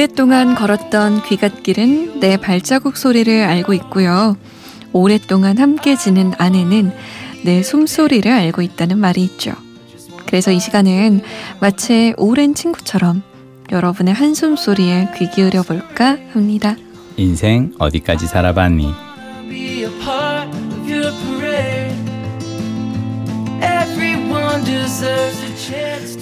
[0.00, 4.34] 오랫동안 걸었던 귀갓길은 내 발자국 소리를 알고 있고요.
[4.94, 6.90] 오랫동안 함께 지는 아내는
[7.44, 9.52] 내 숨소리를 알고 있다는 말이 있죠.
[10.24, 11.20] 그래서 이 시간은
[11.60, 13.22] 마치 오랜 친구처럼
[13.70, 16.76] 여러분의 한숨 소리에 귀 기울여 볼까 합니다.
[17.18, 18.94] 인생 어디까지 살아봤니?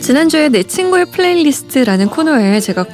[0.02, 2.84] 지난주에 내 친구의 playlist라는 코너에 제가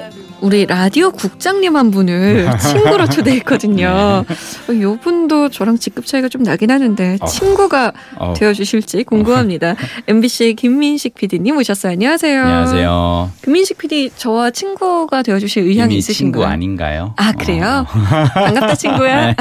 [0.45, 4.27] 우리 라디오 국장님 한 분을 친구로 초대했거든요.
[4.29, 4.75] 네.
[4.77, 7.25] 이분도 저랑 직급 차이가 좀 나긴 하는데 어.
[7.25, 8.35] 친구가 어.
[8.37, 9.75] 되어주실지 궁금합니다.
[10.07, 11.93] MBC 김민식 PD님 오셨어요.
[11.93, 12.43] 안녕하세요.
[12.43, 13.31] 안녕하세요.
[13.43, 16.43] 김민식 PD 저와 친구가 되어주실 의향이 있으신가요?
[16.43, 17.15] 친구 아닌가요?
[17.17, 17.87] 아 그래요?
[17.89, 18.25] 어.
[18.35, 19.29] 반갑다 친구야.
[19.33, 19.37] 네.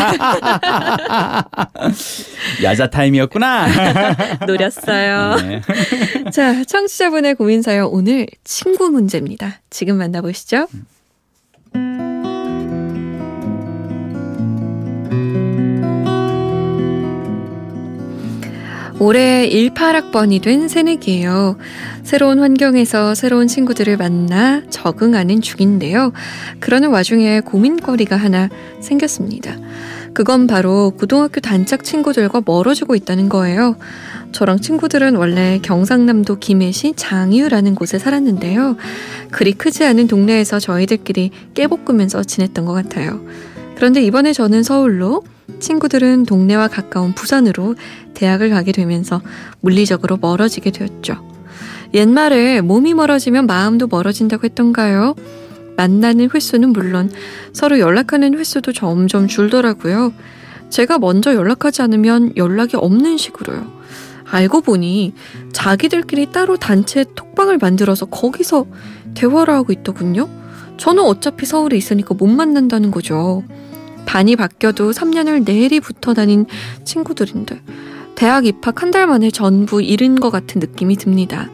[2.63, 3.67] 야자 타임이었구나.
[4.47, 5.35] 노렸어요.
[5.35, 5.61] 네.
[6.31, 9.59] 자 청취자분의 고민 사연 오늘 친구 문제입니다.
[9.69, 10.67] 지금 만나보시죠.
[19.03, 21.57] 올해 18학번이 된 새내기예요.
[22.03, 26.13] 새로운 환경에서 새로운 친구들을 만나 적응하는 중인데요.
[26.61, 28.47] 그러는 와중에 고민거리가 하나
[28.79, 29.57] 생겼습니다.
[30.13, 33.75] 그건 바로 고등학교 단짝 친구들과 멀어지고 있다는 거예요.
[34.31, 38.77] 저랑 친구들은 원래 경상남도 김해시 장유라는 곳에 살았는데요.
[39.31, 43.19] 그리 크지 않은 동네에서 저희들끼리 깨볶으면서 지냈던 것 같아요.
[43.75, 45.23] 그런데 이번에 저는 서울로
[45.59, 47.75] 친구들은 동네와 가까운 부산으로
[48.13, 49.21] 대학을 가게 되면서
[49.61, 51.33] 물리적으로 멀어지게 되었죠.
[51.93, 55.15] 옛말에 몸이 멀어지면 마음도 멀어진다고 했던가요?
[55.77, 57.11] 만나는 횟수는 물론
[57.51, 60.13] 서로 연락하는 횟수도 점점 줄더라고요.
[60.69, 63.83] 제가 먼저 연락하지 않으면 연락이 없는 식으로요.
[64.25, 65.13] 알고 보니
[65.51, 68.65] 자기들끼리 따로 단체 톡방을 만들어서 거기서
[69.13, 70.27] 대화를 하고 있더군요.
[70.77, 73.43] 저는 어차피 서울에 있으니까 못 만난다는 거죠.
[74.05, 76.45] 반이 바뀌어도 3년을 내리 붙어 다닌
[76.83, 77.61] 친구들인데
[78.15, 81.49] 대학 입학 한 달 만에 전부 잃은 것 같은 느낌이 듭니다.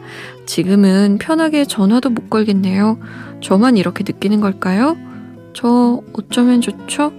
[0.46, 2.98] 지금은 편하게 전화도 못 걸겠네요.
[3.40, 4.96] 저만 이렇게 느끼는 걸까요?
[5.54, 7.12] 저 어쩌면 좋죠?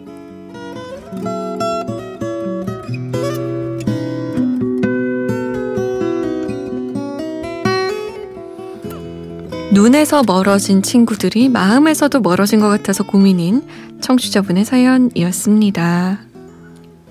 [9.73, 13.63] 눈에서 멀어진 친구들이 마음에서도 멀어진 것 같아서 고민인
[14.01, 16.19] 청취자분의 사연이었습니다.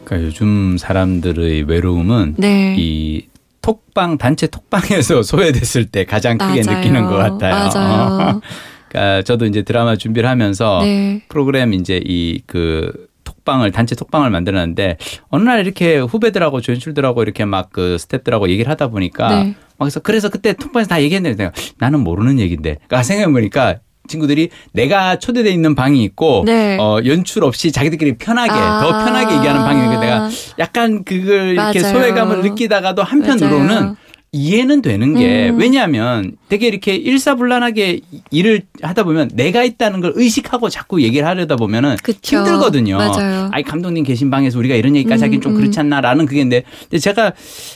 [0.05, 2.75] 그러니까 요즘 사람들의 외로움은 네.
[2.79, 3.27] 이
[3.63, 6.79] 톡방 단체 톡방에서 소외됐을 때 가장 크게 맞아요.
[6.79, 7.55] 느끼는 것 같아요.
[7.55, 8.41] 맞아요.
[8.89, 11.23] 그러니까 저도 이제 드라마 준비를 하면서 네.
[11.29, 14.97] 프로그램 이제 이그 톡방을 단체 톡방을 만들었는데
[15.29, 19.55] 어느 날 이렇게 후배들하고 조연출들하고 이렇게 막 그 스탭들하고 얘기를 하다 보니까 네.
[19.79, 23.77] 그래서 그래서 그때 톡방에서 다 얘기했는데 내가 나는 모르는 얘기인데 그러니까 생각해 보니까
[24.11, 26.77] 친구들이 내가 초대돼 있는 방이 있고 네.
[26.79, 30.29] 어 연출 없이 자기들끼리 편하게 아~ 더 편하게 얘기하는 방이 있는데 내가
[30.59, 31.71] 약간 그걸 맞아요.
[31.73, 33.97] 이렇게 소외감을 느끼다가도 한편으로는 맞아요.
[34.33, 35.59] 이해는 되는 게 음.
[35.59, 41.97] 왜냐하면 되게 이렇게 일사불란하게 일을 하다 보면 내가 있다는 걸 의식하고 자꾸 얘기를 하려다 보면은
[42.01, 42.37] 그쵸.
[42.39, 42.97] 힘들거든요.
[42.97, 43.49] 맞아요.
[43.53, 45.57] 아이 감독님 계신 방에서 우리가 이런 얘기까지 음, 하긴 좀 음.
[45.61, 46.63] 그렇지 않나라는 그게인데
[47.01, 47.33] 제가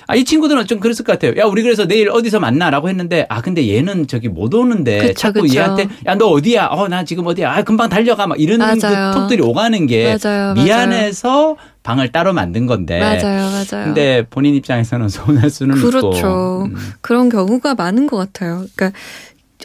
[0.06, 1.32] 아 이 친구들은 좀 그랬을 것 같아요.
[1.38, 5.42] 야 우리 그래서 내일 어디서 만나라고 했는데 아 근데 얘는 저기 못 오는데 그쵸, 자꾸
[5.42, 5.56] 그쵸.
[5.56, 6.66] 얘한테 야 너 어디야?
[6.70, 7.50] 어 나 지금 어디야?
[7.52, 11.56] 아 금방 달려가 막 이런 그 톡들이 오가는 게 맞아요, 미안해서 맞아요.
[11.84, 12.98] 방을 따로 만든 건데.
[12.98, 13.84] 맞아요, 맞아요.
[13.84, 15.98] 근데 본인 입장에서는 서운할 수는 그렇죠.
[15.98, 16.10] 있고.
[16.10, 16.62] 그렇죠.
[16.64, 16.92] 음.
[17.00, 18.66] 그런 경우가 많은 것 같아요.
[18.74, 18.98] 그러니까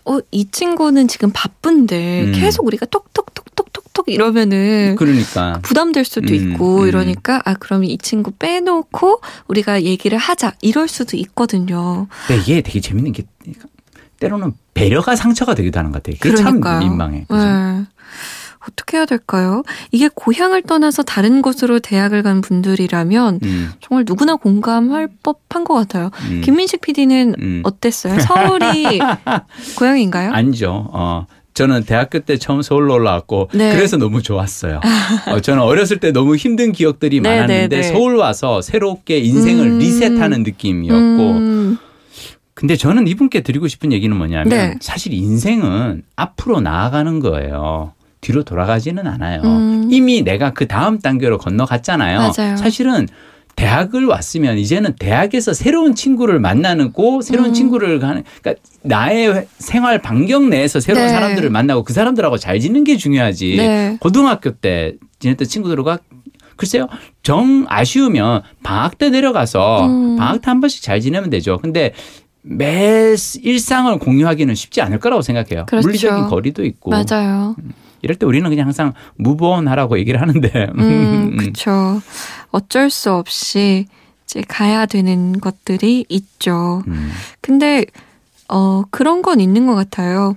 [0.06, 2.32] 어, 이 친구는 지금 바쁜데 음.
[2.34, 6.88] 계속 우리가 톡톡톡톡톡톡 이러면은 그러니까 부담될 수도 음, 있고 음.
[6.88, 12.08] 이러니까 아 그러면 이 친구 빼놓고 우리가 얘기를 하자 이럴 수도 있거든요.
[12.28, 13.24] 근데 이게 되게 재밌는 게
[14.20, 16.18] 때로는 배려가 상처가 되기도 하는 것 같아요.
[16.20, 16.80] 그게 그러니까요.
[16.80, 17.26] 참 민망해.
[17.30, 17.46] 그죠?
[17.46, 17.86] 네.
[18.68, 19.64] 어떻게 해야 될까요?
[19.92, 23.72] 이게 고향을 떠나서 다른 곳으로 대학을 간 분들이라면 음.
[23.80, 26.12] 정말 누구나 공감할 법한 것 같아요.
[26.30, 26.42] 음.
[26.44, 27.62] 김민식 PD는 음.
[27.64, 28.20] 어땠어요?
[28.20, 29.00] 서울이
[29.78, 30.32] 고향인가요?
[30.32, 30.90] 아니죠.
[30.92, 31.26] 어.
[31.54, 33.76] 저는 대학교 때 처음 서울로 올라왔고 네.
[33.76, 34.80] 그래서 너무 좋았어요.
[35.28, 37.84] 어, 저는 어렸을 때 너무 힘든 기억들이 네, 네 많았는데 네.
[37.84, 39.80] 서울 와서 새롭게 인생을 음.
[39.80, 41.78] 리셋하는 느낌이었고 음.
[42.54, 44.76] 근데 저는 이분께 드리고 싶은 얘기는 뭐냐면 네.
[44.80, 47.94] 사실 인생은 앞으로 나아가는 거예요.
[48.22, 49.42] 뒤로 돌아가지는 않아요.
[49.44, 49.88] 음.
[49.92, 52.34] 이미 내가 그 다음 단계로 건너갔잖아요.
[52.38, 52.58] 맞아요.
[52.58, 53.08] 사실은
[53.56, 57.54] 대학을 왔으면 이제는 대학에서 새로운 친구를 만나는 고 새로운 음.
[57.54, 61.12] 친구를 가는 그러니까 나의 생활 반경 내에서 새로운 네.
[61.12, 63.58] 사람들을 만나고 그 사람들하고 잘 지내는 게 중요하지.
[63.58, 63.98] 네.
[64.00, 66.00] 고등학교 때 지냈던 친구들과
[66.56, 66.88] 글쎄요
[67.24, 70.16] 정 아쉬우면 방학 때 내려가서 음.
[70.18, 71.58] 방학 때 한 번씩 잘 지내면 되죠.
[71.62, 71.94] 근데
[72.42, 73.14] 매
[73.44, 75.66] 일상을 공유하기는 쉽지 않을 거라고 생각해요.
[75.66, 75.86] 그렇죠.
[75.86, 76.92] 물리적인 거리도 있고.
[76.92, 77.56] 맞아요.
[78.02, 80.68] 이럴 때 우리는 그냥 항상 무보원하라고 얘기를 하는데.
[80.78, 82.02] 음, 그렇죠.
[82.52, 83.88] 어쩔 수 없이
[84.26, 86.84] 이제 가야 되는 것들이 있죠.
[86.88, 87.12] 음.
[87.42, 87.86] 근데
[88.48, 90.36] 어 그런 건 있는 것 같아요.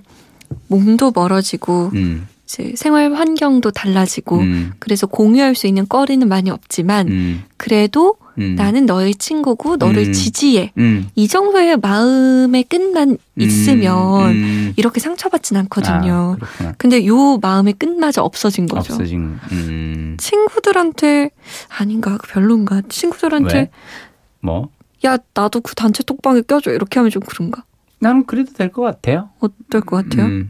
[0.67, 2.27] 몸도 멀어지고 음.
[2.45, 4.73] 이제 생활 환경도 달라지고 음.
[4.79, 7.43] 그래서 공유할 수 있는 거리는 많이 없지만 음.
[7.57, 8.55] 그래도 음.
[8.55, 10.13] 나는 너의 친구고 너를 음.
[10.13, 10.73] 지지해.
[10.77, 11.09] 음.
[11.15, 13.17] 이 정도의 마음의 끝만 음.
[13.41, 14.73] 있으면 음.
[14.75, 16.37] 이렇게 상처받진 않거든요.
[16.61, 18.93] 아, 근데 요 마음의 끝마저 없어진 거죠.
[18.93, 19.37] 없어진.
[19.51, 20.17] 음.
[20.19, 21.29] 친구들한테
[21.77, 22.83] 아닌가 별론가.
[22.89, 23.69] 친구들한테 왜?
[24.41, 24.69] 뭐?
[25.05, 27.63] 야 나도 그 단체 톡방에 껴줘 이렇게 하면 좀 그런가?
[27.99, 29.29] 나는 그래도 될 것 같아요.
[29.39, 30.25] 어떨 것 같아요?
[30.25, 30.49] 음,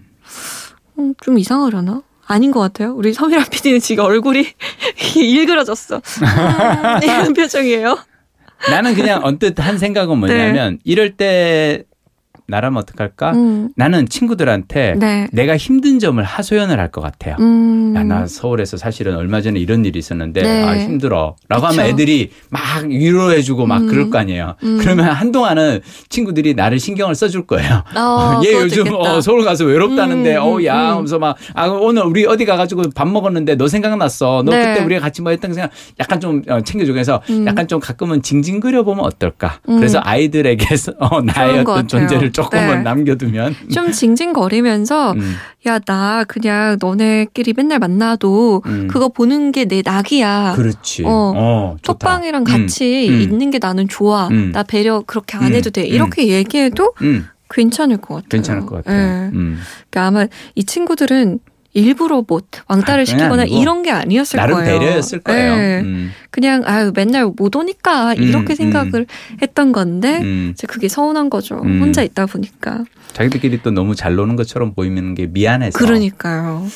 [1.22, 2.02] 좀 이상하려나?
[2.26, 2.94] 아닌 것 같아요.
[2.94, 4.48] 우리 서미라 PD는 지금 얼굴이
[5.16, 5.98] 일그러졌어.
[5.98, 6.02] 음,
[7.04, 7.98] 이런 표정이에요.
[8.70, 10.80] 나는 그냥 언뜻 한 생각은 뭐냐면 네.
[10.86, 11.84] 이럴 때
[12.48, 13.32] 나라면 어떡할까?
[13.32, 13.70] 음.
[13.76, 15.28] 나는 친구들한테 네.
[15.32, 17.36] 내가 힘든 점을 하소연을 할 것 같아요.
[17.40, 17.94] 음.
[17.96, 20.64] 야, 나 서울에서 사실은 얼마 전에 이런 일이 있었는데, 네.
[20.64, 21.36] 아, 힘들어.
[21.50, 21.66] 라고.
[21.66, 23.88] 하면 애들이 막 위로해 주고 막 음.
[23.88, 24.56] 그럴 거 아니에요.
[24.64, 24.78] 음.
[24.80, 25.80] 그러면 한동안은
[26.10, 27.84] 친구들이 나를 신경을 써줄 거예요.
[27.96, 30.98] 어, 얘 요즘 어, 서울 가서 외롭다는데, 음, 어, 야, 음.
[30.98, 34.44] 하면서 막, 아, 오늘 우리 어디 가가지고 밥 먹었는데 너 생각났어.
[34.46, 34.74] 너 네.
[34.74, 38.84] 그때 우리가 같이 뭐 했던 생각 약간 좀 어, 챙겨주고 해서 약간 좀 가끔은 징징거려
[38.84, 39.60] 보면 어떨까.
[39.66, 40.66] 그래서 아이들에게
[41.00, 42.84] 어, 나의 어떤 존재를 조금만 네.
[42.84, 45.36] 남겨두면 좀 징징거리면서 음.
[45.66, 48.88] 야나 그냥 너네끼리 맨날 만나도 음.
[48.88, 50.54] 그거 보는 게 내 낙이야.
[50.56, 51.04] 그렇지.
[51.06, 53.14] 어, 어 톡방이랑 같이 음.
[53.16, 53.22] 음.
[53.22, 54.28] 있는 게 나는 좋아.
[54.28, 54.52] 음.
[54.52, 55.84] 나 배려 그렇게 안 해도 돼.
[55.84, 56.94] 이렇게 얘기해도
[57.50, 58.28] 괜찮을 것 같아요.
[58.30, 59.32] 괜찮을 것 같아요.
[59.32, 59.56] 네.
[59.90, 61.40] 그러니까 아마 이 친구들은
[61.74, 64.80] 일부러 뭐 왕따를 아, 시키거나 이런 게 아니었을 나름 거예요.
[64.80, 65.56] 배려였을 거예요.
[65.56, 65.82] 네.
[65.82, 66.12] 음.
[66.30, 69.38] 그냥 아유 맨날 못 오니까 이렇게 음, 생각을 음.
[69.42, 70.52] 했던 건데 음.
[70.54, 71.62] 이제 그게 서운한 거죠.
[71.64, 71.82] 음.
[71.82, 72.84] 혼자 있다 보니까.
[73.14, 75.78] 자기들끼리 또 너무 잘 노는 것처럼 보이는 게 미안해서.
[75.80, 76.68] 그러니까요.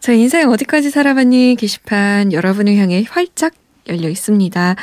[0.00, 3.52] 자 인생 어디까지 살아봤니 게시판 여러분을 향해 활짝
[3.88, 4.76] 열려 있습니다.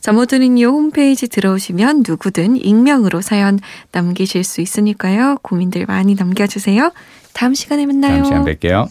[0.00, 3.58] 자, 모두는요, 홈페이지 들어오시면 누구든 익명으로 사연
[3.92, 5.36] 남기실 수 있으니까요.
[5.42, 6.90] 고민들 많이 남겨주세요.
[7.36, 8.22] 다음 시간에 만나요.
[8.22, 8.88] 다음 시간 뵐게요.